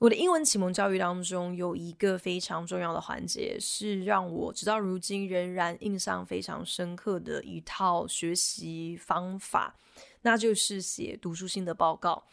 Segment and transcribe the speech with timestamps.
[0.00, 9.76] 我的英文启蒙教育当中有一个非常重要的环节，是让我直到如今仍然印象非常深刻的一套学习方法，
[10.22, 12.24] 那就是写读书心得报告，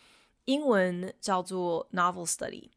[0.45, 2.69] 英文叫做 Novel Study。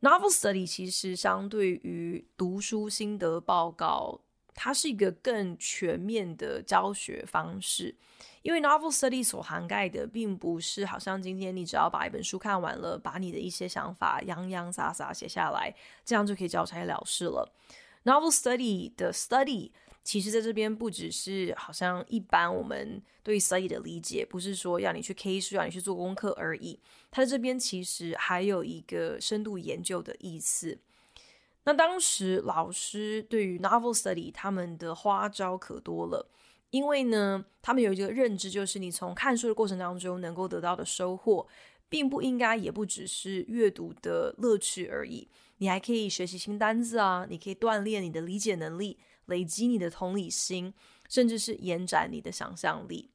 [0.00, 4.20] Novel Study 其实相对于读书心得报告，
[4.54, 7.94] 它是一个更全面的教学方式。
[8.48, 15.70] 因为 Novel Study 所涵盖的，并不是好像今天你只要把一本书看完了，把你的一些想法洋洋洒洒写下来，
[16.02, 17.52] 这样就可以交差了事了。
[18.04, 26.80] Novel Study 的 Study，其实在这边不只是好像一般我们对 Study 的理解，不是说要你去 K 书，让你去做功课而已。
[27.10, 30.78] 它在这边其实还有一个深度研究的意思。
[31.64, 36.30] 那当时老师对于 Novel Study 他们的花招可多了。
[36.70, 41.46] 因为呢，他们有一个认知，就是你从看书的过程当中能够得到的收获，
[41.88, 45.28] 并不应该也不只是阅读的乐趣而已。
[45.58, 50.72] 你还可以学习新单字啊，你可以锻炼你的理解能力，累积你的同理心，
[51.08, 53.10] 甚至是延展你的想象力。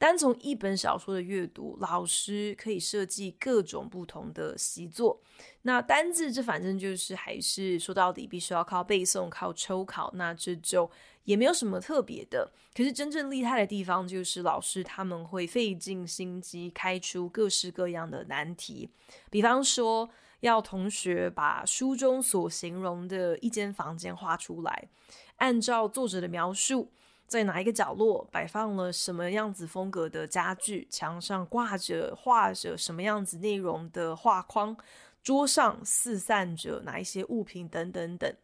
[0.00, 5.20] 单从一本小说的阅读，老师可以设计各种不同的习作。
[5.60, 10.90] 那单字这反正就是还是说到底必须要靠背诵、靠抽考，那这就
[11.24, 12.50] 也没有什么特别的。
[12.74, 18.88] 可是真正厉害的地方就是老师他们会费尽心机开出各式各样的难题，
[19.28, 20.08] 比方说
[20.40, 24.88] 要同学把书中所形容的一间房间画出来，
[25.36, 26.90] 按照作者的描述。
[27.30, 30.88] 在哪一个角落摆放了什么样子风格的家具？
[30.90, 34.76] 墙上挂着画着什么样子内容的画框？
[35.22, 37.68] 桌上四散着哪一些物品？
[37.68, 38.34] 等等等。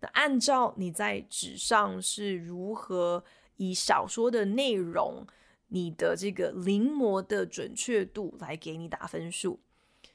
[0.00, 3.22] 那按照你在纸上是如何
[3.58, 5.24] 以小说的内容，
[5.68, 9.60] 你的这个临摹的准确度来给你打分数。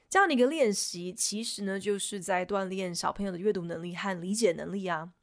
[0.09, 5.13] 这样的一个练习，其实呢就是在锻炼小朋友的阅读能力和理解能力啊。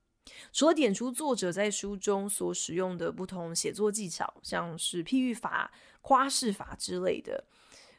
[0.53, 5.71] 除了点出作者在书中所使用的不同写作技巧，像是譬喻法、
[6.03, 7.45] 夸饰法之类的，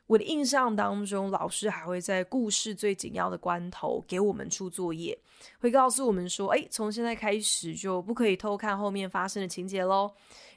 [0.07, 5.17] 我的印象当中，老师还会在故事最紧要的关头给我们出作业，
[5.59, 10.11] 会告诉我们说：“哎，从现在开始就不可以偷看后面发生的情节喽。”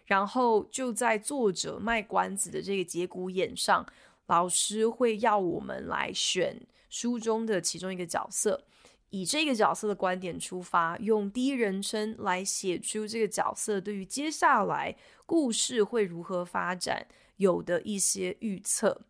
[0.07, 3.85] 然后就在作者卖关子的这个节骨眼上，
[4.27, 6.59] 老师会要我们来选
[6.89, 8.65] 书中的其中一个角色。
[9.11, 19.01] 以这个角色的观点出发，用第一人称来写出这个角色对于接下来故事会如何发展有的一些预测。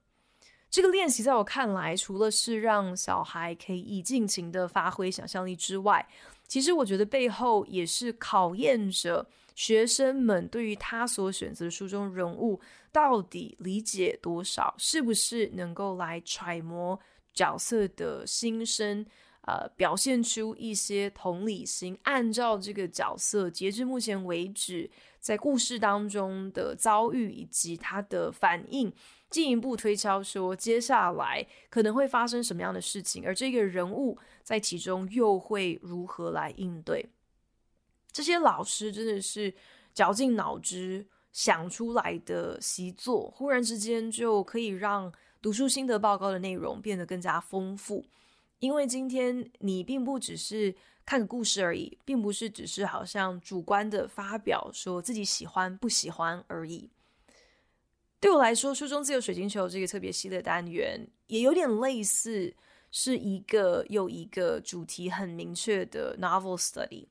[0.70, 6.06] 这个练习在我看来，除了是让小孩可以尽情的发挥想象力之外，
[6.46, 12.60] 其实我觉得背后也是考验着学生们对于他所选择的书中人物
[12.92, 17.00] 到底理解多少，是不是能够来揣摩
[17.32, 19.04] 角色的心声。
[19.48, 28.92] 呃，表现出一些同理心，按照这个角色截至目前为止在故事当中的遭遇以及他的反应，
[29.30, 37.08] 进一步推敲说接下来可能会发生什么样的事情，而这个人物在其中又会如何来应对。
[38.12, 39.54] 这些老师真的是
[39.94, 45.10] 绞尽脑汁想出来的习作，忽然之间就可以让
[45.40, 48.04] 读书心得报告的内容变得更加丰富。
[48.60, 50.74] 因为今天你并不只是
[51.06, 56.90] 看个故事而已，并不是只是好像主观的发表说自己喜欢不喜欢而已。
[58.20, 62.52] 对我来说，书中自有水晶球这个特别系列单元也有点类似，
[62.90, 67.06] 是一个又一个主题很明确的 novel study。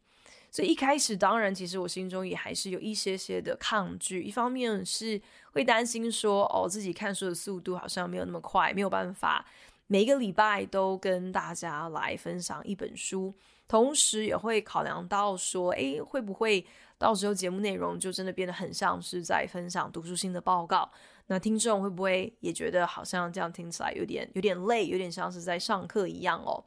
[0.50, 4.24] 所以一开始，当然，其实我心中也还是有一些些的抗拒。
[4.24, 5.22] 一方面是
[5.52, 9.46] 会担心说，哦，自己看书的速度好像没有那么快，没有办法。
[9.88, 13.34] 每一个礼拜都跟大家来分享一本书，
[13.68, 16.66] 同时也会考量到说，诶，会不会
[16.98, 20.90] 到时候节目内容就真的变得很像是在分享读书心得报告？
[21.28, 26.64] 那听众会不会也觉得好像这样听起来有点有点累，有点像是在上课一样哦？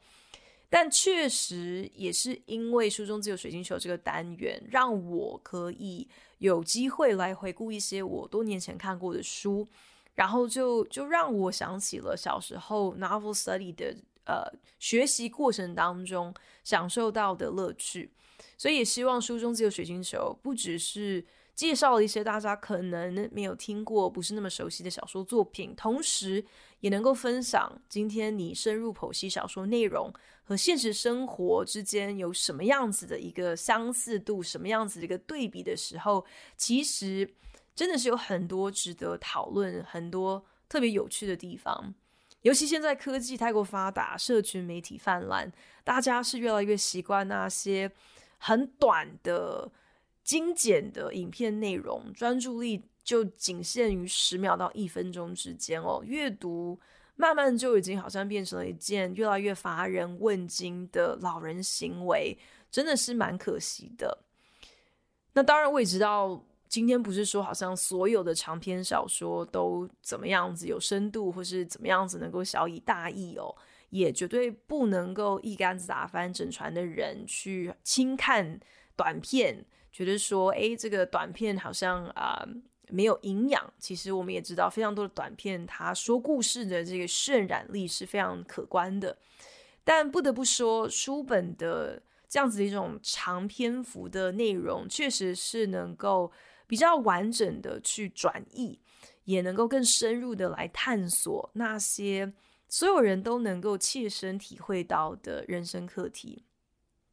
[0.67, 6.07] 但确实也是因为书中自有水晶球这个单元，让我可以
[6.39, 9.67] 有机会来回顾一些我多年前看过的书。
[10.15, 14.43] 然后就就让我想起了小时候 novel study 的呃
[14.79, 18.11] 学习过程当中享受到的乐趣。
[18.57, 26.43] 所以也希望书中自由水晶球不只是介绍了一些大家可能没有听过、不是那么熟悉的小说作品，同时
[26.79, 30.11] 也能够分享今天你深入剖析小说内容
[30.43, 36.25] 和现实生活之间有什么样子的一个相似度、什么样子的一个对比的时候，
[36.55, 37.29] 其实
[37.81, 41.95] 真的是有很多值得讨论、很多特别有趣的地方。
[42.43, 45.51] 尤其现在科技太过发达，社群媒体泛滥，
[45.83, 47.91] 大家是越来越习惯那些
[48.37, 49.71] 很短的。
[50.23, 56.03] 精简的影片内容，专注力就仅限于十秒到一分钟之间哦。
[56.05, 56.79] 阅读
[57.15, 62.37] 慢慢就已经好像变成了一件越来越乏人问津的老人行为，
[62.69, 64.19] 真的是蛮可惜的。
[65.33, 73.53] 那当然，我也知道今天不是说好像所有的长篇小说都怎么样子有深度，或是怎么样子能够小以大意哦，
[73.89, 78.57] 也绝对不能够一竿子打翻整船的人去轻看
[78.95, 79.65] 短片。
[79.91, 82.47] 觉得说，诶，这个短片好像啊、
[82.87, 83.73] 没有营养。
[83.77, 89.17] 其实我们也知道，非常多的短片，它说故事的这个渲染力是非常可观的。
[89.83, 96.31] 但不得不说，书本的这样子的一种长篇幅的内容，确实是能够
[96.71, 98.79] 比较完整的去转译，
[99.25, 102.31] 也能够更深入的来探索那些
[102.69, 106.45] 所有人都能够切身体会到的人生课题。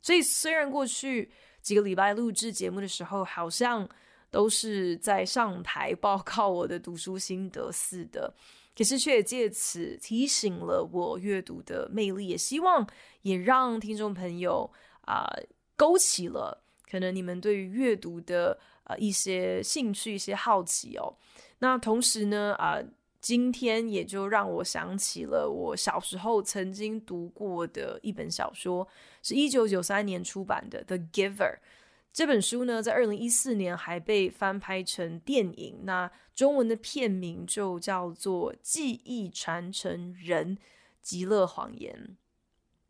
[0.00, 3.88] 所以，虽然过去，几个礼拜录制节目的时候，好像
[4.30, 8.32] 都是在上台报告我的读书心得似的，
[8.76, 12.88] 可是却借此提醒了我阅读的魅力，也希望
[13.22, 14.70] 也让听众朋友
[15.00, 15.26] 啊、
[15.74, 21.16] 勾起了可能你们对于阅读的呃一些兴趣、一些好奇哦。
[21.58, 22.78] 那同时呢啊。
[23.20, 28.86] 今天也就让我想起了我小时候曾经读过的一本小说，
[29.24, 31.36] 是一九九三年出版的《The Giver》。
[32.12, 40.56] 这本书呢，在二零一四年还被翻拍成电影，那中文的片名就叫做《记忆传承人：
[41.02, 42.10] 极乐谎言》。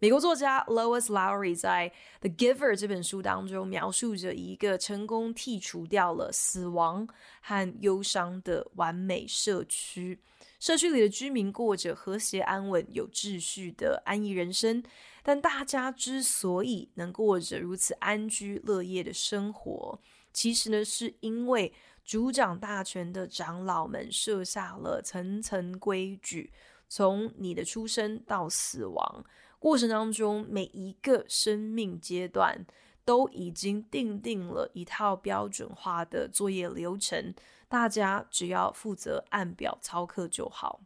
[0.00, 7.08] 美国作家 Lois Lowry 在《The Giver》这本书当中描述着一个成功剔除掉了死亡
[7.40, 10.20] 和忧伤的完美社区。
[10.60, 14.80] 社区里的居民过着和谐安稳、有秩序的安逸人生，
[15.24, 20.00] 但大家之所以能过着如此安居乐业的生活，
[20.32, 21.72] 其实呢，是因为
[22.04, 26.52] 主掌大权的长老们设下了层层规矩，
[26.88, 29.24] 从你的出生到死亡。
[29.58, 32.64] 过程当中，每一个生命阶段
[33.04, 37.34] 都已经定定了一套标准化的作业流程，
[37.68, 40.80] 大家只要负责按表操课就好。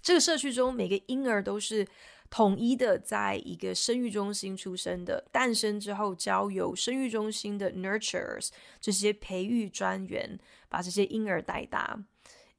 [0.00, 1.86] 这个社区中，每个婴儿都是
[2.30, 8.48] 统一的，在一个生育中心出生的，诞生之后交由生育中心的 nurtures
[8.80, 10.38] 这些培育专员
[10.70, 12.02] 把这些婴儿带大。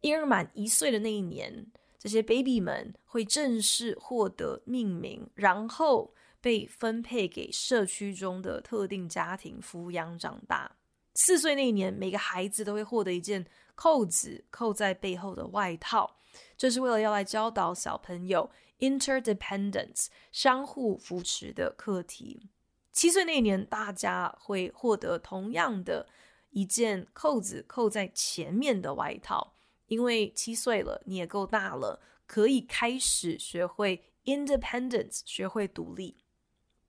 [0.01, 1.65] 婴儿满一岁的那一年。
[2.01, 6.12] 这些 baby 们会正式获得命名，然后
[6.42, 10.77] 被分配给社区中的特定家庭抚养长大。
[11.13, 13.45] 四岁那一年，每个孩子都会获得一件
[13.75, 16.15] 扣子扣在背后的外套，
[16.57, 18.50] 这是为了要来教导小朋友
[18.80, 22.50] interdependence 相互扶持的课题。
[22.91, 26.10] 七岁那年，大家会获得同样的
[26.50, 29.53] 一件扣子扣在前面的外套。
[29.91, 36.15] 因为七岁了，你也够大了，可以开始学会 independence，学会独立。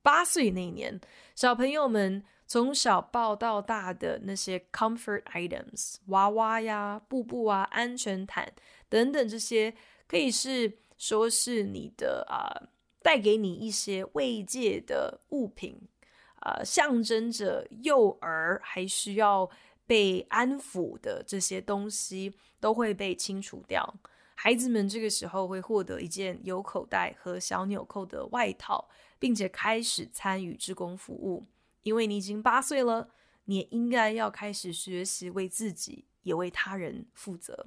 [0.03, 1.01] 八岁那年，
[1.35, 8.53] 小朋友们从小抱到大的那些 comfort items，娃娃呀、布布啊、安全毯
[8.89, 9.75] 等等，这些
[10.07, 12.69] 可以是说是你的啊、呃，
[13.03, 15.89] 带给你一些慰藉的物品，
[16.37, 19.51] 啊、象征着幼儿还需要
[19.87, 23.95] 被安抚的这些东西都会被清除掉。
[24.35, 31.47] 孩子们这个时候会获得一件有口袋和小纽扣的外套，并且开始参与志工服务。
[31.83, 33.11] 因为你已经八岁了，
[33.45, 37.67] 你也应该要开始学习为自己也为他人负责。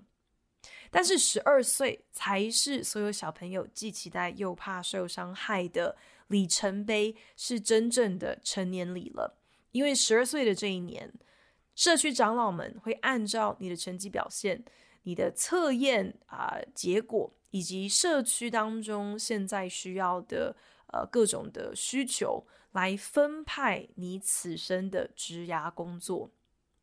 [0.90, 5.96] 但是十二岁才是所有小朋友既期待又怕受伤害的
[6.28, 9.38] 里程碑，是真正的成年礼了。
[9.72, 11.14] 因为十二岁的这一年。
[11.76, 14.64] 社区长老们会按照你的成绩表现、
[15.04, 20.56] 你的测验啊、结果，以及社区当中现在需要的
[20.88, 26.32] 呃各种的需求，来分派你此生的职涯工作。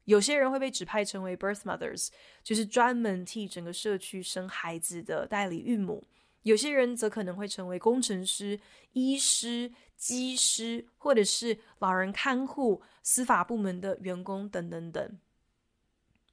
[0.04, 2.08] 有些人会被指派成为 birth mothers，
[2.42, 6.04] 就是专门替整个社区生孩子的代理孕母。
[6.42, 8.58] 有些人则可能会成为工程师、
[8.94, 9.70] 医师、
[10.02, 15.18] 机师，或者是老人看护、司法部门的员工等等等。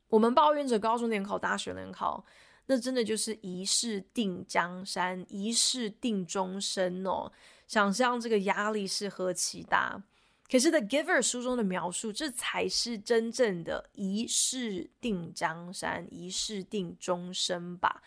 [0.07, 2.25] 我们抱怨着高中联考、大学联考，
[2.65, 7.31] 那真的就是一试定江山，一试定终身哦。
[7.67, 10.01] 想象这个压力是何其大。
[10.49, 18.01] 可是《The Giver》书中的描述，这才是真正的一试定江山，一试定终身吧。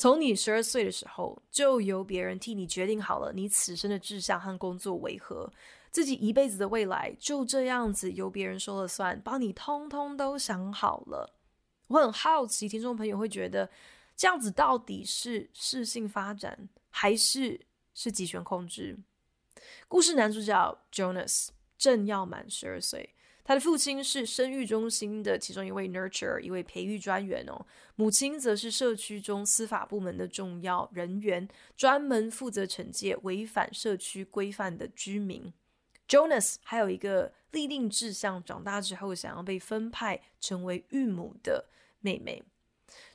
[0.00, 5.52] 从你十二岁的时候，就由别人替你决定好了你此生的志向和工作为何，
[5.90, 11.36] 自己一辈子的未来就这样子由别人说了算，帮你通通都想好了。
[11.88, 13.68] 我很好奇，听众朋友会觉得
[14.16, 17.60] 这样子到底是适性发展，还是
[17.92, 18.98] 是极权控制？
[19.86, 21.48] 故事男主角 Jonas。
[21.76, 27.66] 正要满十二岁，他的父亲是生育中心的其中一位 nurture，一位培育专员哦。
[27.96, 35.52] 母亲则是社区中司法部门的重要人员，专门负责惩戒违反社区规范的居民。
[36.08, 41.66] Jonas 还有一个立定志向，长大之后想要被分派成为育母的
[42.00, 42.42] 妹妹。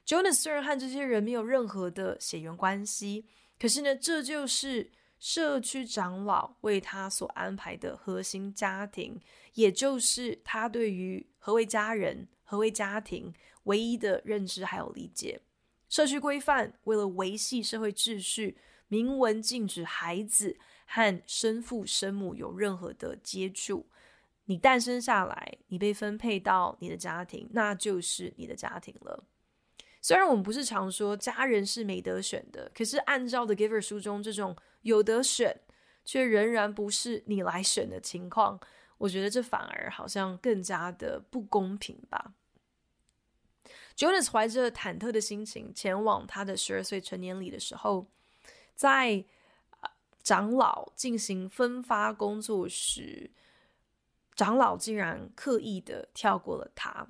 [0.06, 3.26] Jonas 虽然和这些人没有任何的血缘关系，
[3.60, 4.92] 可是呢，这就是。
[5.18, 9.20] 社区长老为他所安排的核心家庭，
[9.56, 13.34] 也就是他对于何为家人、何为家庭
[13.64, 15.42] 唯一的认知还有理解。
[15.90, 18.58] 社区规范为了维系社会秩序，
[18.88, 23.88] 明文禁止孩子和生父生母有任何的接触。
[24.46, 29.24] 你诞生下来，你被分配到你的家庭，那就是你的家庭了。
[30.02, 35.62] 虽然我们不是常说家人是没得选的，可是按照《The Giver》书中这种有得选
[36.04, 38.60] 却仍然不是你来选的情况，
[38.98, 42.34] 我觉得这反而好像更加的不公平吧。
[43.96, 48.08] Jonas 怀着忐忑的心情前往他的十二岁成年礼的时候，
[48.76, 49.24] 在
[50.22, 53.32] 长老进行分发工作时，
[54.36, 57.08] 长老竟然刻意的跳过了他。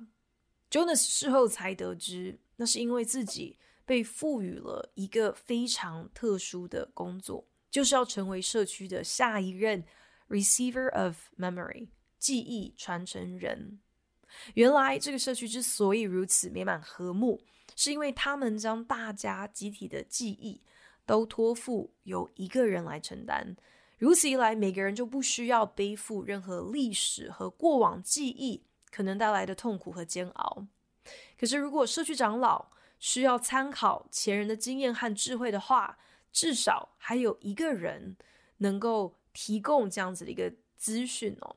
[0.70, 2.38] Jonas 事后才得知。
[2.58, 9.84] 那是因为自己被赋予了一个非常特殊的工作，就是要成为社区的下一任
[10.28, 13.78] receiver of memory 记忆传承人。
[14.54, 17.40] 原来这个社区之所以如此美满和睦，
[17.74, 20.62] 是因为他们将大家集体的记忆
[21.06, 23.56] 都托付由一个人来承担。
[23.98, 30.66] 如此一来，每个人就不需要背负任何历史和过往记忆可能带来的痛苦和煎熬。
[31.38, 35.96] 可是，如果社区长老需要参考前人的经验和智慧的话，
[36.30, 38.16] 至少还有一个人
[38.58, 41.56] 能够提供这样子的一个资讯哦。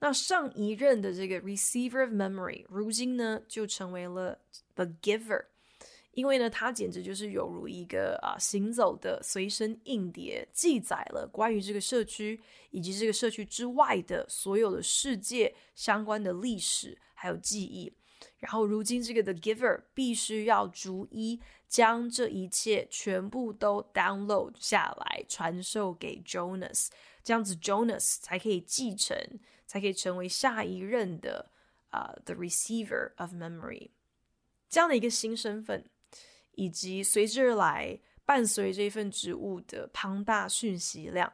[0.00, 4.40] 那上一任的这个 receiver of memory，如今呢就成为了
[4.74, 5.44] the giver，
[6.12, 17.92] 因为呢他简直就是犹如一个啊行走的随身硬碟，记载了关于这个社区以及这个社区之外的所有的世界相关的历史还有记忆。
[18.38, 26.88] 然后，如今这个 The Giver 必须要逐一将这一切全部都 download 下来，传授给 Jonas，
[27.28, 29.14] 这样子 Jonas 才可以继承，
[29.66, 31.50] 才可以成为下一任的
[31.90, 33.90] 啊、The Receiver of Memory
[34.70, 35.84] 这样的一个新身份，
[36.52, 41.30] 以及随之而来伴随这份职务的庞大讯息量，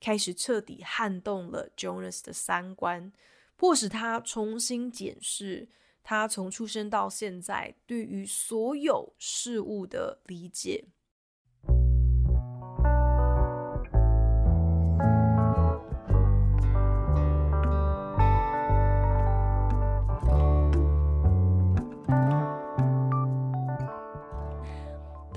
[0.00, 3.12] 开始彻底撼动了 Jonas 的三观，
[3.54, 5.68] 迫使他重新检视。
[6.02, 10.86] 他从出生到现在，对于所有事物的理解。《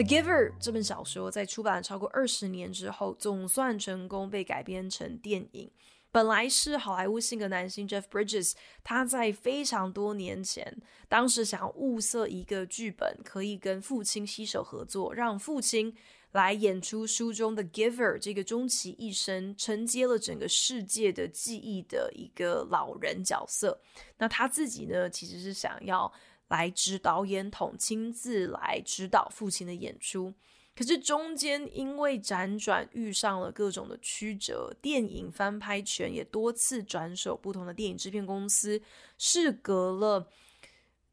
[0.06, 5.72] Giver》这本小说在出版超过二十年之后，总算成功被改编成电影。
[6.12, 10.78] 本来是好莱坞性格男星 Jeff Bridges，他在非常多年前，
[11.10, 15.96] 当时想要物色一个剧本，可以跟父亲携手合作，让父亲
[16.34, 23.82] 来演出书中的 Giver 这个终其一生承接了整个世界的记忆的一个老人角色。
[24.20, 26.14] 那他自己呢，其实是想要
[26.48, 30.34] 来指导演统，亲自来指导父亲的演出。
[30.76, 38.82] 可是中间因为辗转遇上了各种的曲折，电影翻拍权也多次转手不同的电影制片公司。
[39.20, 40.28] 事隔了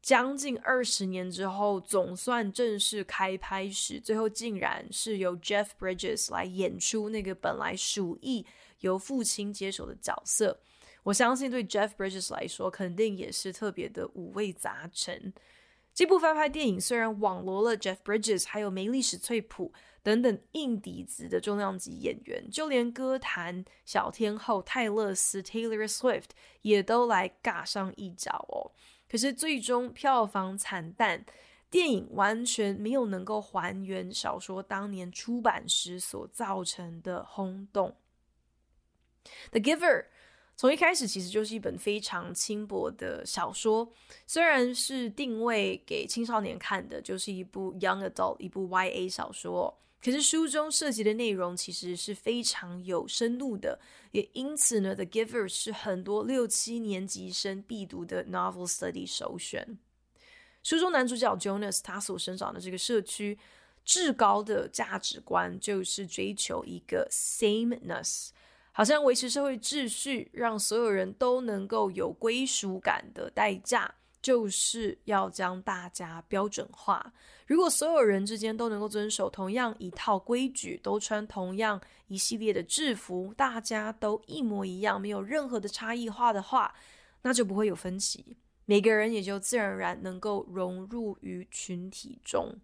[0.01, 8.43] 将近二十年之后，总算正式开拍时，最后竟然是由 Jeff Bridges 来演出那个本来属意
[8.79, 10.59] 由父亲接手的角色。
[11.03, 15.33] 我相信对 Jeff Bridges 来说，肯定也是特别的五味杂陈。
[15.93, 26.29] 这部翻拍电影虽然网罗了 Jeff Bridges 还有梅丽史翠普等等硬底子的重量级演员，就连歌坛小天后泰勒斯 （Taylor Swift）
[26.61, 28.71] 也都来尬上一脚哦。
[29.09, 31.25] 可是最终票房惨淡，
[31.69, 37.97] 电影完全没有能够还原小说当年出版时所造成的轰动。
[39.51, 40.03] 《The Giver》
[40.55, 43.91] 从一开始其实就是一本非常轻薄的小说，
[44.27, 49.75] 虽然是定位给青少年看的，就是一部 Young Adult，一部 YA 小说。
[50.03, 53.79] 可是书中涉及的内容其实是非常有深度的，
[54.11, 59.77] 也因此呢，《The Giver》是很多六七年级生必读的 novel study 首选。
[60.63, 63.37] 书中男主角 Jonas 他所生长的这个社区，
[63.83, 68.29] 至高的价值观就是追求一个 sameness。
[68.73, 77.11] 好像维持社会秩序，让所有人都能够有归属感的代价，就是要将大家标准化。
[77.45, 86.73] 如果所有人之间都能够遵守同样一套规矩，都穿同样一系列的制服，大家都一模一样，没有任何的差异化的话，
[87.21, 92.57] 那就不会有分歧，每个人也就自然而然能够融入于群体中。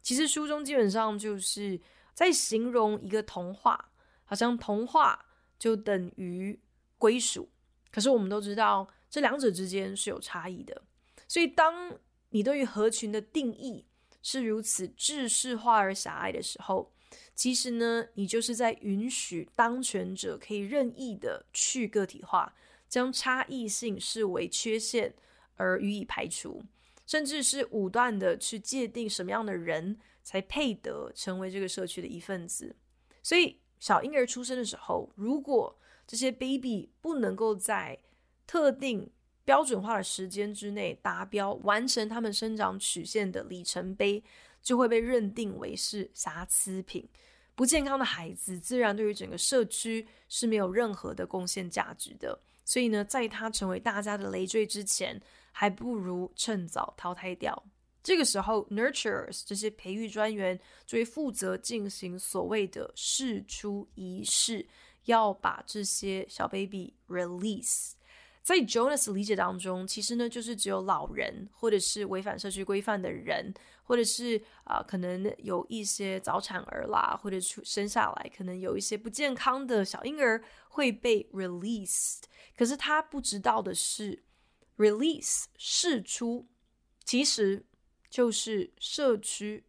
[0.00, 1.78] 其实书中基本上就是
[2.14, 3.90] 在形容一个童话，
[4.24, 5.22] 好像童话。
[5.62, 6.58] 就等于
[6.98, 7.48] 归属，
[7.92, 10.82] 可是我们都知道这两者之间是有差异的。
[11.28, 11.96] 所以，当
[12.30, 13.86] 你对于合群的定义
[14.24, 16.92] 是如此制式化而狭隘的时候，
[17.36, 22.56] 其实呢，你就是在允许当权者可以任意的去个体化，
[22.88, 25.14] 将差异性视为缺陷
[25.54, 26.64] 而予以排除，
[27.06, 32.74] 甚至是武断的去界定什么样的人才配得成为这个社区的一份子。
[33.22, 33.61] 所以。
[33.82, 37.98] 小婴儿出生的时候，如果这些 baby 不能够在
[38.46, 39.10] 特定
[39.44, 44.22] 标准化的时间之内达标，完成他们生长曲线的里程碑，
[44.62, 47.08] 就会被认定为是瑕疵品。
[47.56, 52.38] 不健康的孩子，自然对于整个社区是没有任何的贡献价值的。
[52.64, 57.64] 所以呢，在他成为大家的累赘之前，还不如趁早淘汰掉。
[58.02, 64.66] 这个时候，nurturers 这些培育专员就会负责进行所谓的释出仪式，
[65.04, 67.92] 要把这些小 baby release。
[68.42, 82.22] 在 Jonas 理解当中，其实呢，就是只有老人，或者是违反社区规范的人，或者是啊、可能有一些早产儿啦，或者出生下来可能有一些不健康的小婴儿会被 released。
[82.56, 84.24] 可是他不知道的是
[84.76, 86.48] ，release 释出
[87.04, 87.64] 其实。
[88.12, 89.64] 就是社区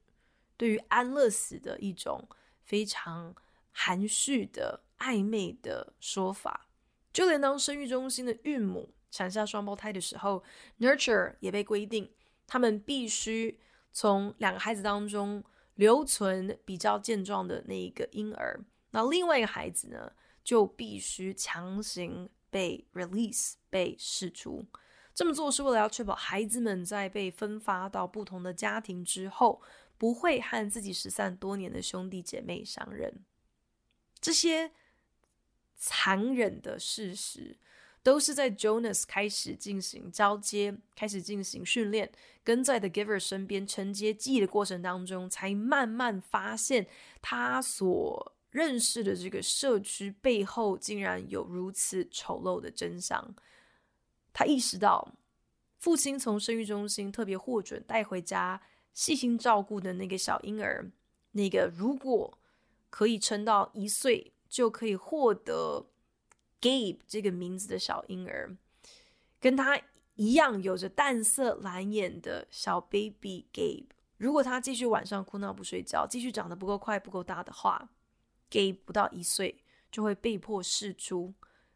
[0.57, 2.27] 对于安乐死的一种
[2.61, 3.33] 非常
[3.71, 6.67] 含蓄的暧昧的说法。
[7.13, 10.43] 就连当生育中心的孕母产下双胞胎的时候
[10.79, 12.11] ，nurture 也被规定，
[12.45, 13.57] 他们必须
[13.93, 15.41] 从两个孩子当中
[15.75, 18.59] 留存比较健壮的那一个婴儿，
[18.91, 20.11] 那另外一个孩子呢，
[20.43, 24.65] 就必须强行被 release 被释出。
[25.13, 29.61] 这么做是为了要确保孩子们在被分发到不同的家庭之后，
[29.97, 33.23] 不会和自己失散多年的兄弟姐妹相认。
[34.19, 34.71] 这些
[35.77, 37.57] 残忍的事实，
[38.01, 42.11] 都是在 Jonas 开始进行交接、开始进行训练，
[42.43, 46.87] 跟在 The Giver 身边承接记忆的过程当中，才慢慢发现
[47.21, 53.35] 他所认识的这个社区背后，竟然有如此丑陋的真相。
[54.33, 55.13] 他意识到，
[55.77, 58.61] 父亲从生育中心特别获准带回家
[58.93, 60.91] 细心照顾的那个小婴儿，
[61.31, 62.39] 那个如果
[62.89, 65.87] 可以撑到一岁就可以获得
[66.59, 68.57] Gabe 这个名字的小婴儿，
[69.39, 69.79] 跟他
[70.15, 77.89] 一样有着淡色蓝眼的小 baby Gabe，如果他继续晚上哭闹不睡觉，继续长得不够快不够大的话
[78.49, 81.33] ，Gabe 不到一岁就会被迫试出，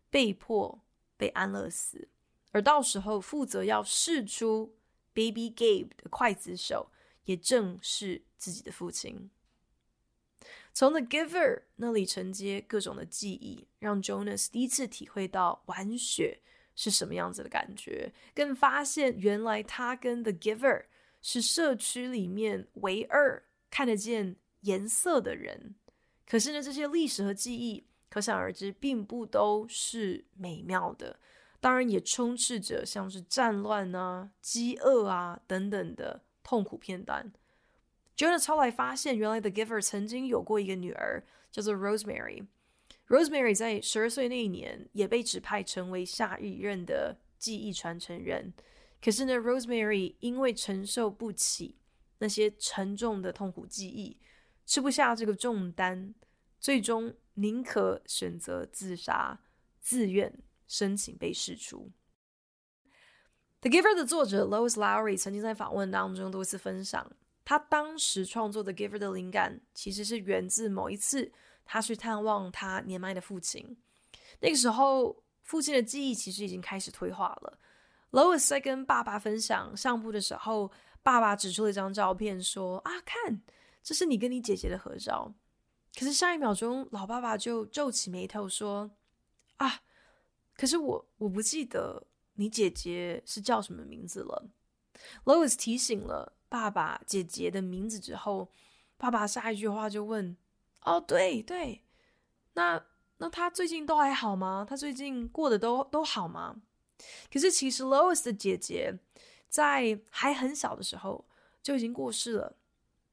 [0.10, 0.84] 被迫
[1.18, 2.10] 被安乐死。
[2.58, 4.76] 而到时候负责要试出
[5.14, 6.90] Baby Gabe 的刽子手，
[7.26, 9.30] 也正是自己的父亲。
[10.74, 16.40] 从 The Giver 那里承接各种的记忆，让 Jonas 第一次体会到玩雪
[16.76, 20.86] 是什么样子的感觉，更发现原来他跟 The Giver
[21.22, 25.76] 是社区里面唯二看得见颜色的人。
[26.26, 31.20] 可是呢，这些历史和记忆，可想而知，并不都是美妙的。
[31.68, 37.34] 当然也充斥着像是战乱啊、饥饿啊等等的痛苦片段。
[38.16, 42.48] Jonas 后来发现，原来 The Giver 曾经有过一个女儿，叫做 Rosemary。
[43.10, 48.54] Rosemary 在十二岁那一年也被指派成为下一任的记忆传承人。
[49.02, 51.76] 可是呢，Rosemary 因为承受不起
[52.20, 54.18] 那些沉重的痛苦记忆，
[54.66, 56.16] 吃不下这个重担，
[56.62, 59.42] 最终宁可选择自杀，
[59.82, 60.34] 自愿
[60.68, 61.92] 申请被释出。
[63.70, 67.12] 《The Giver》的作者 Lois Lowry 曾经在访问当中多次分享，
[67.44, 71.32] 他当时创作《The Giver》的灵感其实是源自某一次
[71.66, 73.78] 他去探望他年迈的父亲。
[74.40, 77.60] 那个时候，父亲的记忆其实已经开始退化了。
[78.12, 83.42] Lois 在跟爸爸分享相簿的时候，爸爸指出了一张照片，说：“啊，看，
[83.82, 85.34] 这是你跟你姐姐的合照。”
[85.98, 88.92] 可是下一秒钟，老爸爸就皱起眉头说
[89.58, 89.82] ：“啊，
[90.58, 92.08] 可是我我不记得。”
[92.40, 94.48] 你姐姐是叫什么名字了
[95.26, 98.52] ？Lois 提醒了爸爸姐姐的名字之后，
[98.96, 100.38] 爸爸下一句话就问
[100.86, 101.82] ：“哦，对对，
[102.54, 102.86] 那
[103.18, 104.64] 那他最近都还好吗？
[104.70, 106.62] 他最近过得都都好吗？”
[107.34, 108.96] 可是其实 Lois 的姐姐
[109.50, 111.28] 在还很小的时候
[111.64, 112.56] 就已经过世了。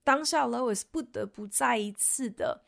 [0.02, 2.66] 当下 Lois 不得不再一次的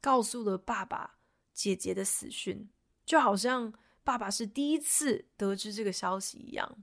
[0.00, 1.18] 告诉了爸爸
[1.52, 2.70] 姐姐的死讯，
[3.04, 3.70] 就好像。
[4.10, 6.78] 爸爸是第一次得知这个消息一样，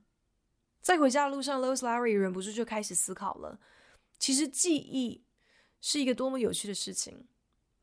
[0.79, 3.59] 在回家的路上，Lois Larry 忍不住就开始思考了。
[4.17, 5.25] 其实记忆
[5.81, 7.27] 是一个多么有趣的事情。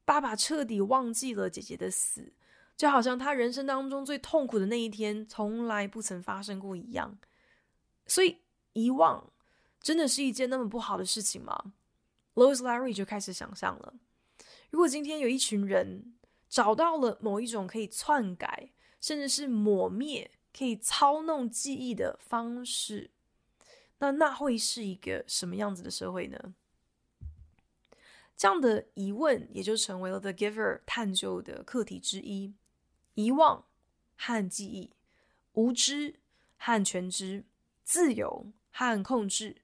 [0.07, 2.33] 爸爸彻底忘记了姐姐的死，
[2.75, 7.19] 就好像他人生当中最痛苦的那一天从来不曾发生过一样。
[8.07, 8.39] 所以
[8.73, 9.31] 遗忘
[9.79, 11.75] 真的是一件那么不好的事情吗
[12.33, 13.93] ？Lois Larry 就开始想象了：
[14.71, 16.15] 如果今天有一群人
[16.49, 18.71] 找到了某一种可以篡改。
[19.05, 23.11] 甚至是抹灭可以操弄记忆的方式，
[23.99, 26.55] 那那会是一个什么样子的社会呢？
[28.35, 32.55] 这样的疑问也就成为了 The Giver 探究的课题之一：
[33.13, 33.67] 遗忘
[34.17, 34.95] 和记忆，
[35.53, 36.19] 无知
[36.57, 37.45] 和全知，
[37.83, 39.57] 自由和控制，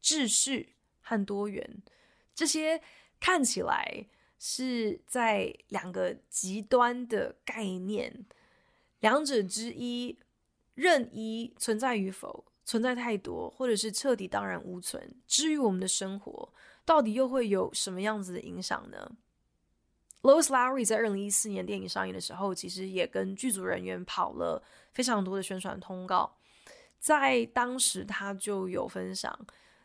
[0.00, 1.82] 秩序和多元，
[2.32, 2.80] 这些
[3.18, 4.06] 看起来
[4.38, 8.24] 是在两个极端的概念。
[9.04, 10.18] 两者之一，
[10.72, 16.50] 任意存在与否，存在太多，或者是彻底荡然无存，至于我们的生活，
[16.86, 19.10] 到底又会有什么样子的影响呢
[20.22, 24.62] ？Lois Lowry 在二零一四年电影上映的时候，其实也跟剧组人员跑了
[24.94, 26.38] 非常多的宣传通告，
[26.98, 29.38] 在当时他就有分享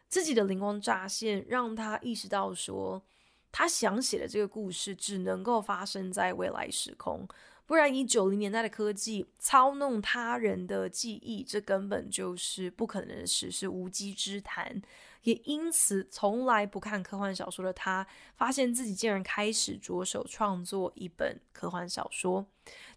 [0.07, 3.03] 自己的灵光乍现，让他意识到说，
[3.51, 7.27] 他想写的这个故事只能够发生在未来时空。
[7.69, 14.81] 不然，以九零年代的科技操弄他人的记忆，这根本就是不可能的事，是无稽之谈。
[15.21, 22.43] 也因此，从来不看科幻小说的他，发现自己竟然开始着手创作一本科幻小说。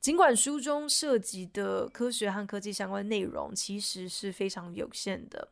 [0.01, 5.49] 尽管书中涉及的科学和科技相关内容其实是非常有限的。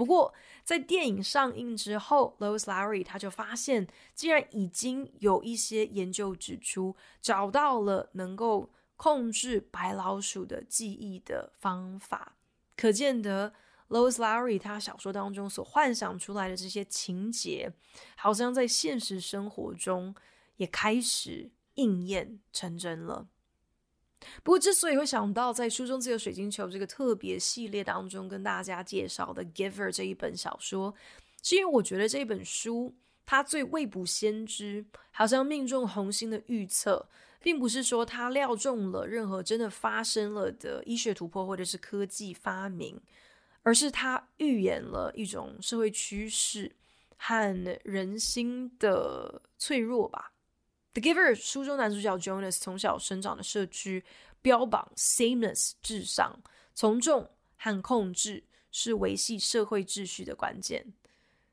[0.00, 0.32] 不过，
[0.64, 12.36] 在电影上映之后，Lois Lowry 他就发现，竟然已经有一些研究指出，找到了能够控制白老鼠的记忆的方法。
[12.78, 13.52] 可见得
[13.90, 17.70] ，Lois Lowry 他小说当中所幻想出来的这些情节，
[18.16, 20.14] 好像在现实生活中
[20.56, 23.28] 也开始应验成真了。
[24.42, 30.94] 不过，之所以会想到在书中自由水晶球这个特别系列当中跟大家介绍的《Giver》这一本小说，
[31.42, 37.08] 是因为我觉得这本书它最未卜先知，好像命中红心的预测，
[37.40, 43.00] 并不是说它料中了任何真的发生了的医学突破或者是科技发明，
[43.62, 46.72] 而是它预言了一种社会趋势
[47.16, 50.32] 和人心的脆弱吧。
[50.92, 54.04] 《The Giver》书中男主角 Jonas 从小生长的社区
[54.42, 56.42] 标榜 sameness 至上，
[56.74, 60.92] 从众和控制是维系社会秩序的关键。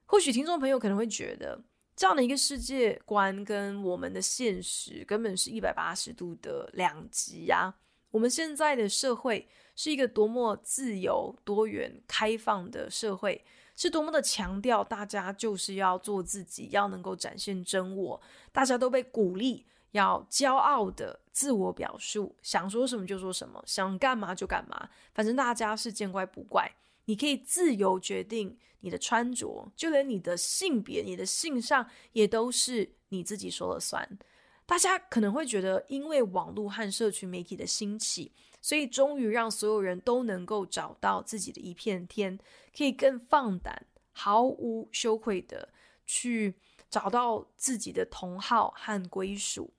[0.05, 1.61] 或许听众朋友可能会觉得，
[1.95, 7.75] 这样的一个世界观跟我们的现实根本是一百八十度的两极呀。
[8.09, 13.45] 我们现在的社会是一个多么自由、多元、开放的社会。
[13.77, 18.19] 是多么的强调，大家就是要做自己，要能够展现真我。
[18.51, 24.89] 大家都被鼓励要骄傲的自我表述，想说什么就说什么，想干嘛就干嘛。
[25.13, 26.69] 反正大家是见怪不怪，
[27.05, 34.17] 你可以自由决定你的穿着，就连你的性别、你的性上也都是你自己说了算。
[34.65, 38.33] 大家可能会觉得，因为网络和社群媒体的兴起。
[38.61, 42.37] 所以，终于让所有人都能够找到自己的一片天，
[42.75, 45.69] 可以更放胆、毫无羞愧的
[46.05, 46.55] 去
[46.89, 49.73] 找到自己的同好和归属。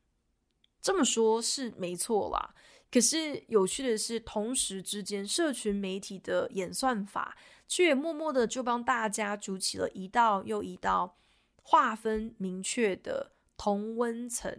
[0.81, 2.55] 这么说，是没错啦。
[2.91, 7.37] 可是，有趣的是，同时之间，社群媒体的演算法
[7.67, 11.19] 却默默的就帮大家筑起了一道又一道
[11.63, 14.59] 划分明确的同温层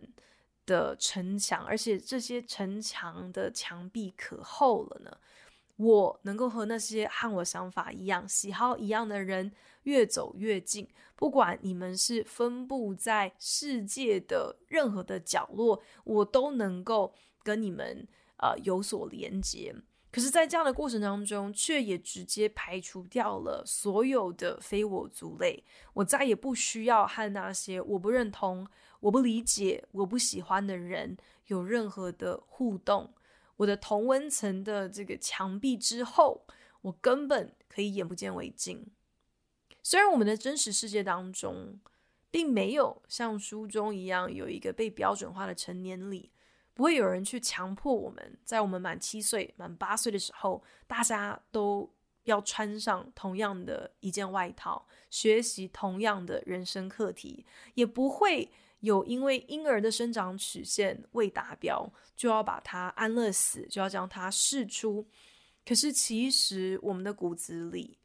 [0.69, 5.17] 的城墙，而且这些城墙的墙壁可厚了呢。
[5.77, 9.51] 我能够和那些和我想法一样、喜好一样的人
[9.83, 18.05] 越走越近，不管你们是分布在世界的任何的角落，我都能够跟你们
[18.37, 19.73] 呃有所连接。
[20.11, 25.63] 可是，在这样的过程当中，却也直接排除掉了所有的非我族类。
[25.93, 28.67] 我再也不需要和那些我不认同、
[29.01, 33.13] 我不理解、我不喜欢的人有任何的互动。
[33.57, 36.45] 我的同温层的这个墙壁之后，
[36.81, 38.87] 我根本可以眼不见为净。
[39.83, 41.79] 虽然我们的真实世界当中，
[42.31, 46.31] 并没有像书中一样有一个被标准化的成年礼，
[46.79, 58.49] 不会有人去强迫我们在我们满七岁、满八岁的时候，大家都要穿上同样的一件外套，学习同样的人生课题，也不会。
[58.79, 65.05] 有因为婴儿的生长曲线未达标，就要把他安乐死，就要将他释出。
[65.65, 67.99] 可是其实我们的骨子里，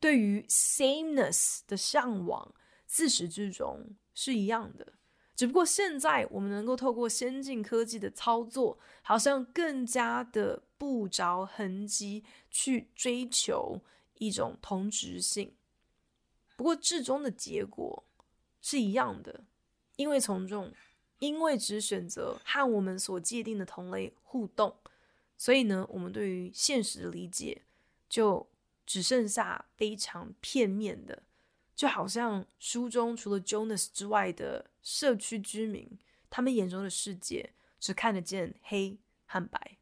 [0.00, 2.52] 对于 sameness 的向往，
[2.86, 4.94] 自始至终是一样的。
[5.36, 13.80] 只不过现在我们能够透过先进科技的操作，好像更加的不着痕迹去追求
[14.14, 15.54] 一种同质性。
[16.56, 18.02] 不过至终的结果
[18.60, 19.44] 是一样的。
[19.96, 20.70] 因为从众，
[21.20, 24.76] 因为只选择和我们所界定的同类互动，
[25.38, 27.62] 所以呢，我们对于现实的理解
[28.06, 28.46] 就
[28.84, 31.22] 只剩下非常片面的，
[31.76, 35.98] 就好像书中除了 Jonas 之外的社区居民，
[36.30, 39.76] 他们眼中的世界只看得见黑和白。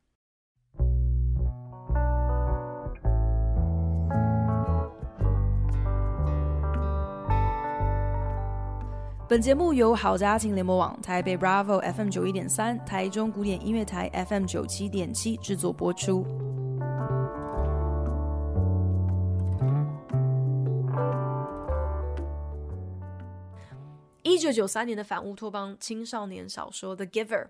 [9.29, 16.27] 本节目由好家庭联盟网、台北 Bravo FM 九一点三、台中古典音乐台 FM 九七点七制作播出。
[24.35, 27.45] 一九九三年的反乌托邦青少年小说《The Giver》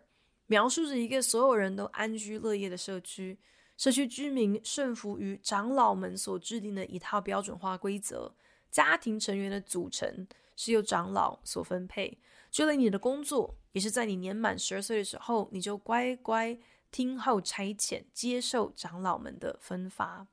[0.49, 3.39] 描述着一个所有人都安居乐业的社区，
[3.79, 8.35] 社区居民顺服于长老们所制定的一套标准化规则，
[8.71, 10.27] 家庭成员的组成。
[10.57, 12.19] 是由长老所分配，
[12.49, 16.57] 就连你的工作也是在你年满十二岁的时候，你就乖乖
[16.93, 20.29] 听候差遣，接受长老们的分发。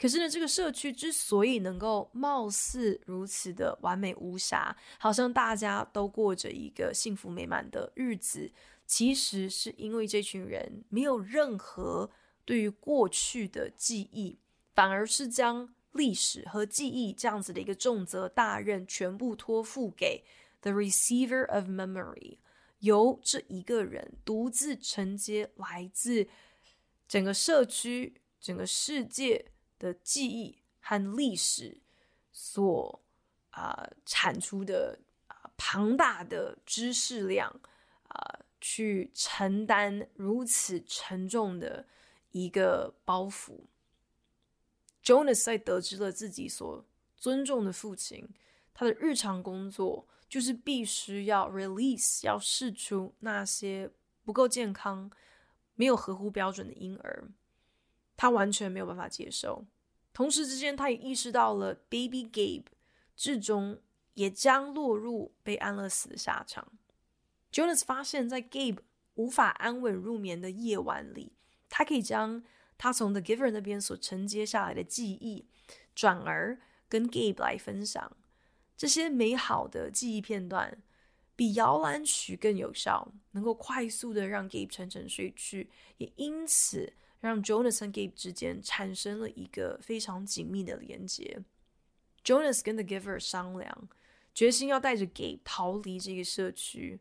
[0.00, 8.50] 可是呢，这个社区之所以能够貌似如此的完美无瑕，好像大家都过着一个幸福美满的日子，
[8.86, 12.10] 其实是因为这群人没有任何
[12.44, 14.38] 对于过去的记忆，
[14.74, 15.74] 反而是将。
[15.92, 20.22] 历史和记忆这样子的一个重责大任，全部托付给
[20.60, 22.36] the receiver of memory，
[22.80, 26.28] 由这一个人独自承接来自
[27.08, 29.46] 整个社区、整个世界
[29.78, 31.80] 的记忆和历史
[32.32, 33.00] 所
[33.50, 37.48] 啊、产出的啊、庞大的知识量
[38.08, 41.86] 啊、去承担如此沉重的
[42.30, 43.60] 一个包袱。
[45.02, 46.84] Jonas 在得知了自己所
[47.16, 48.28] 尊重的父亲，
[48.74, 53.90] 他的日常工作就是必须要 release，要试出那些
[54.22, 55.10] 不够健康、
[55.74, 57.28] 没有合乎标准的婴儿，
[58.18, 59.64] 他完全没有办法接受。
[60.12, 62.64] 同时之间，他也意识到了 Baby Gabe
[63.16, 63.80] 至终
[64.14, 66.72] 也将落入被安乐死的下场。
[67.52, 68.80] Jonas 发现，在 Gabe
[69.14, 71.32] 无法安稳入眠的夜晚里，
[71.68, 72.42] 他可以将
[72.76, 75.46] 他从 The Giver 那边所承接下来的记忆，
[75.94, 78.16] 转而跟 Gabe 来分享
[78.76, 80.82] 这些美好的记忆片段，
[81.36, 91.42] 比摇篮曲更有效，能够快速的让 Gabe 沉沉睡去，也因此让 Jonas 和 Gabe 之间产生了一个非常紧密的连接。
[92.24, 93.88] Jonas 跟 The Giver 商量，
[94.34, 97.00] 决心要带着 Gabe 逃离这个社区。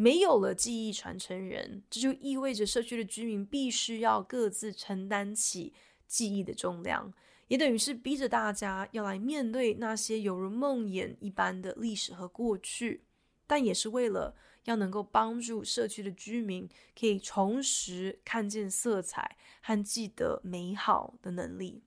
[0.00, 5.74] 没有了记忆传承人，这就意味着社区的居民必须要各自承担起
[6.06, 7.12] 记忆的重量，
[7.48, 13.02] 也等于是逼着大家要来面对那些犹如梦魇一般的历史和过去，
[13.44, 14.36] 但也是为了
[14.68, 21.82] 要能够帮助社区的居民可以重拾看见色彩和记得美好的能力。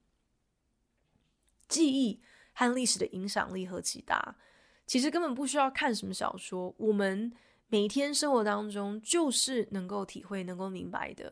[1.67, 2.21] 记忆
[2.53, 4.35] 和历史的影响力何其大，
[4.85, 7.31] 其实根本不需要看什么小说，我们。
[7.73, 11.31] 每天生活当中，就是能够体会、能够明白的。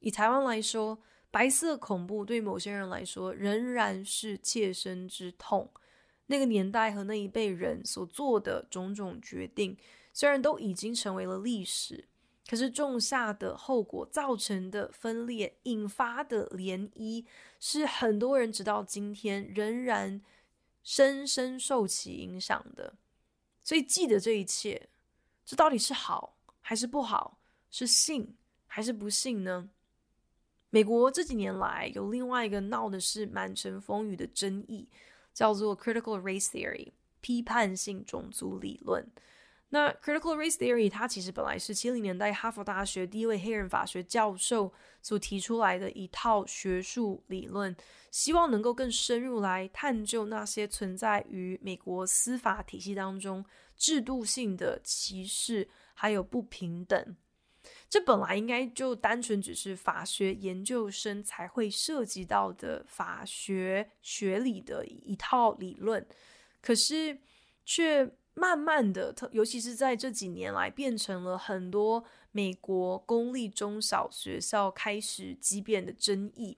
[0.00, 5.72] 以台湾来说，白色恐怖对某些人来说仍然是切身之痛。
[6.26, 9.76] 那个年代和那一辈人所做的种种决定，
[10.16, 12.08] 虽然都已经成为了历史，
[12.48, 17.26] 可是种下的后果造成的分裂引发的涟漪，
[17.60, 20.22] 是很多人直到今天仍然
[20.82, 22.94] 深深受其影响的。
[23.62, 24.88] 所以记得这一切，
[25.44, 27.38] 这到底是好还是不好？
[27.70, 28.34] 是幸
[28.66, 29.68] 还是不幸呢？
[30.70, 34.88] 美国这几年来有另外一个闹的是满城风雨的争议。
[35.34, 39.06] 叫做 Critical Race Theory，批判性种族理论。
[39.76, 47.76] 那 Critical Race Theory 它其实本来是七零年代哈佛大学第一位黑人法学教授所提出来的一套学术理论，
[48.10, 53.44] 希望能够更深入来探究那些存在于美国司法体系当中
[53.76, 57.14] 制度性的歧视还有不平等。
[57.86, 66.06] 这本来应该就单纯只是法学研究生才会涉及到的法学学理的一套理论，
[66.62, 67.18] 可是
[67.66, 76.56] 却慢慢的，特尤其是在这几年来，变成了很多美国公立中小学校开始激辩的争议。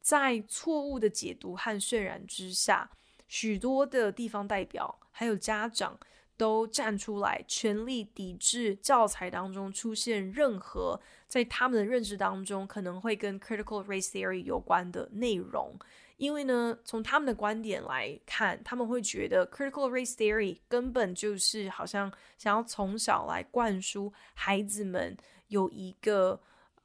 [0.00, 2.90] 在错误的解读和渲染之下，
[3.26, 5.98] 许多的地方代表还有家长。
[6.38, 15.74] 都站出来，全力抵制教材当中出现任何在他们的认知当中可能会跟 critical race theory 有关的内容。
[16.16, 25.16] 因为呢，从他们的观点来看，他们会觉得 critical race theory 根本就是好像想要从小来灌输孩子们
[25.48, 26.40] 有一个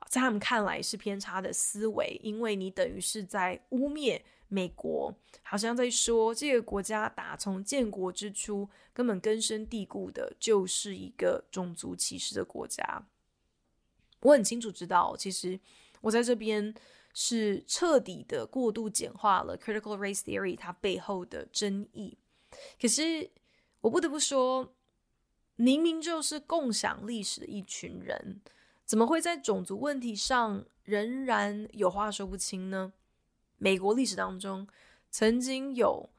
[0.08, 4.22] 在他们看来是偏差的思维，因为你等于是在污蔑。
[4.54, 13.08] 美国好像在说，这个国家打从建国之初根本根深蒂固的就是一个种族歧视的国家。
[14.20, 15.58] 我很清楚知道，其实
[16.02, 16.76] 我在这边
[17.14, 22.18] 是彻底的过度简化了 critical race theory 它背后的争议。
[22.80, 23.30] 可是
[23.82, 24.74] 我不得不说，
[25.56, 28.42] 明明就是共享历史的一群人，
[28.86, 32.94] 怎么会在种族问题上仍然有话说不清呢？
[33.58, 34.68] 美国历史当中，
[35.10, 36.10] 曾经有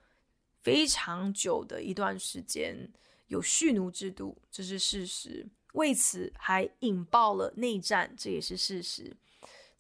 [0.61, 2.93] 非常久的一段时间
[3.27, 5.47] 有蓄奴制度，这是事实。
[5.73, 9.17] 为此还引爆了内战，这也是事实。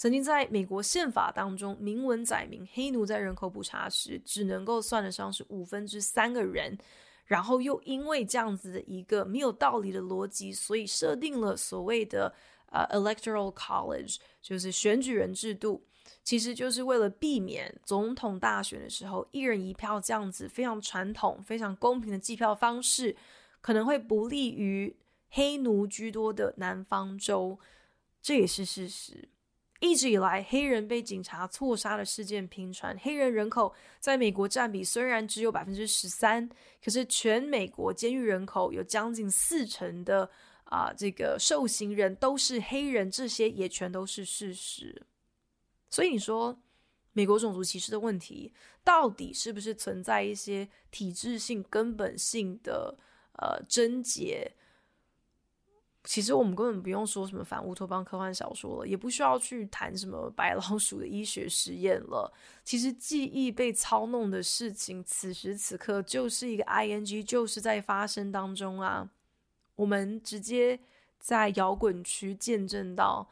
[0.02, 6.76] 曾经在美国宪法当中明文载明，黑奴在人口普查时只能够算得上是五分之三个人，
[7.24, 12.34] 然后又因为这样子的一个没有道理的逻辑，所以设定了所谓的
[12.72, 15.86] 呃、electoral college，就是选举人制度。
[16.24, 23.16] 其实就是为了避免总统大选的时候一人一票这样子非常传统、非常公平的计票方式，
[23.60, 24.96] 可能会不利于
[25.28, 27.60] 黑奴居多的南方州，
[28.20, 29.28] 这也是事实。
[29.82, 36.48] 一直以来，黑人被警察错杀的事件频传，黑人人口在美国占比虽然只有百分之十三，
[36.82, 40.30] 可是全美国监狱人口有将近四成的
[40.66, 45.04] 啊、这个受刑人都是黑人，这些也全都是事实。
[45.90, 46.62] 所以你说，
[47.12, 52.96] 美国种族歧视的问题到底是不是存在一些体制性、根本性的
[53.32, 54.52] 呃症结？
[56.12, 62.30] 其实我们根本不用说什么反乌托邦科幻小说了，也不需要去谈什么白老鼠的医学实验了。
[62.62, 69.08] 其实记忆被操弄的事情，此时此刻就是一个 ing，就是在发生当中啊。
[69.74, 70.78] 我们直接
[71.18, 73.30] 在摇滚区见证到，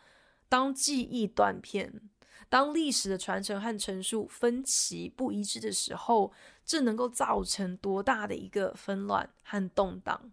[0.49, 2.09] 当记忆断片。
[2.49, 6.33] 当历史的传承和陈述分歧不一致的时候，
[6.65, 10.33] 这能够造成多大的一个纷乱和动荡？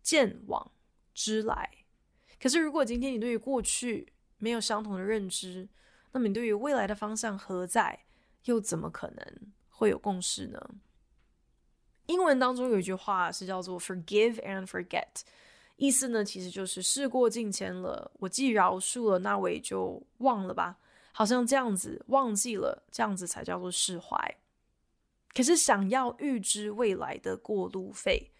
[0.00, 0.70] 见往
[1.12, 1.78] 知来。
[2.40, 5.68] 可是，如果今天你对于过去没有相同的认知，
[6.12, 8.00] 那么你对于未来的方向何在？
[8.44, 10.58] 又怎么可能会有共识呢？
[12.06, 15.20] 英文当中有一句话是叫做 “forgive and forget”，
[15.76, 20.78] 意思呢，其实就是事过境迁了，我既饶恕了，那我也就忘了吧。
[21.12, 24.16] 好像这样子忘记了，这样子才叫做释怀。
[25.34, 28.30] 可是想要预知未来的过路费，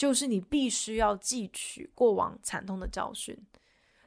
[0.00, 3.36] 就是你必须要汲取过往惨痛的教训。《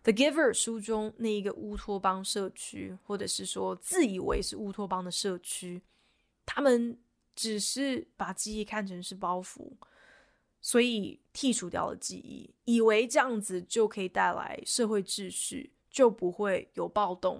[0.01, 5.79] The Giver》书中那一个乌托邦社区，或者是说自以为是乌托邦的社区，
[6.47, 6.97] 他们
[7.35, 9.71] 只是把记忆看成是包袱，
[10.61, 17.39] 所以剔除掉了记忆，以为这样子就可以带来社会秩序，就不会有暴动。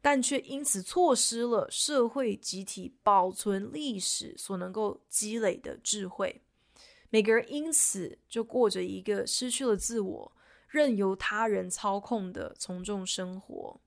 [0.00, 6.40] 但却因此错失了社会集体保存历史所能够积累的智慧，
[7.10, 10.32] 每个人因此就过着一个失去了自我、
[10.68, 13.80] 任由他人操控的从众生活。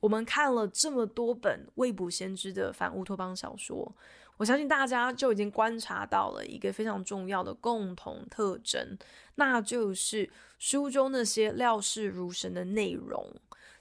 [0.00, 3.94] 我们看了这么多本未卜先知的反乌托邦小说，
[4.36, 8.98] 我相信大家就已经观察到了一个非常重要的共同特征，
[9.36, 13.34] 那就是书中那些料事如神的内容，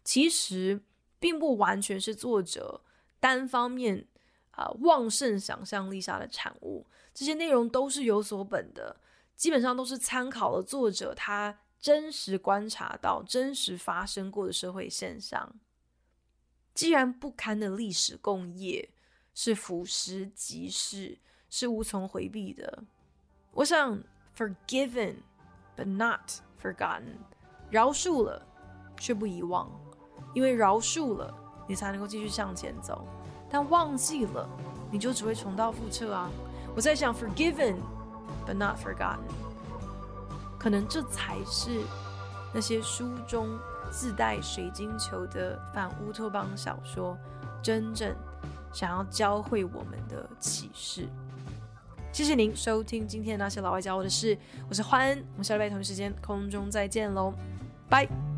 [0.03, 0.81] 其实
[1.19, 2.81] 并不完全是作者
[3.19, 4.07] 单方面
[4.51, 6.87] 啊、旺盛想象力下的产物。
[7.13, 8.97] 这些内容都是有所本的，
[9.35, 15.53] 基本上都是参考了作者他真实观察到、真实发生过的社会现象。
[16.73, 18.89] 既然不堪的历史共业。
[19.35, 21.17] 是俯拾即逝，
[21.49, 22.83] 是无从回避的。
[23.51, 23.99] 我想
[24.37, 25.15] ，forgiven
[25.75, 26.29] but not
[26.61, 27.15] forgotten，
[27.71, 28.45] 饶恕了
[28.99, 29.71] 却不遗忘，
[30.35, 31.35] 因为饶恕了
[31.67, 33.07] 你才能够继续向前走，
[33.49, 34.47] 但忘记了
[34.91, 36.29] 你就只会重蹈覆辙啊！
[36.75, 37.75] 我在想，forgiven
[38.47, 39.19] but not forgotten，
[40.57, 41.81] 可能这才是
[42.53, 43.47] 那些书中
[43.91, 47.17] 自带水晶球的反乌托邦小说
[47.61, 48.15] 真正。
[48.73, 51.07] 想要教会我们的启示。
[52.11, 54.35] 谢谢您收听今天的那些老外教我的事，
[54.67, 57.31] 我是欢恩，我们下礼拜同一时间空中再见喽，
[57.87, 58.32] 拜。